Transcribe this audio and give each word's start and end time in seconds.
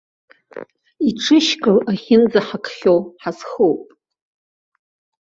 Иҽышькыл 1.07 1.77
ахьынӡаҳкхьоу 1.91 2.99
ҳазхоуп. 3.21 3.83